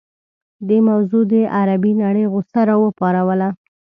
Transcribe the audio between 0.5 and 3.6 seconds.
دې موضوع د عربي نړۍ غوسه راوپاروله.